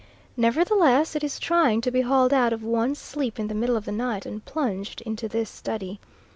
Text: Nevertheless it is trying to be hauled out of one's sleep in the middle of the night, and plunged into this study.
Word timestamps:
Nevertheless 0.35 1.15
it 1.15 1.23
is 1.23 1.37
trying 1.37 1.79
to 1.81 1.91
be 1.91 2.01
hauled 2.01 2.33
out 2.33 2.53
of 2.53 2.63
one's 2.63 2.97
sleep 2.97 3.39
in 3.39 3.49
the 3.49 3.53
middle 3.53 3.77
of 3.77 3.85
the 3.85 3.91
night, 3.91 4.25
and 4.25 4.43
plunged 4.43 5.01
into 5.01 5.27
this 5.27 5.47
study. 5.47 5.99